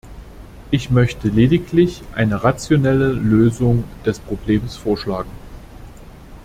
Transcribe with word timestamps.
Ich 0.71 0.89
möchte 0.89 1.27
lediglich 1.27 2.01
eine 2.15 2.43
rationelle 2.43 3.11
Lösung 3.11 3.83
des 4.03 4.17
Problems 4.17 4.75
vorschlagen. 4.75 5.29